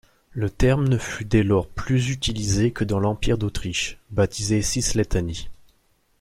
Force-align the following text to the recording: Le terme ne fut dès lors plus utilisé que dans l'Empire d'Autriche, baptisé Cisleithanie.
Le 0.31 0.49
terme 0.49 0.87
ne 0.87 0.97
fut 0.97 1.25
dès 1.25 1.43
lors 1.43 1.67
plus 1.69 2.09
utilisé 2.09 2.71
que 2.71 2.83
dans 2.83 2.99
l'Empire 2.99 3.37
d'Autriche, 3.37 3.99
baptisé 4.09 4.63
Cisleithanie. 4.63 5.47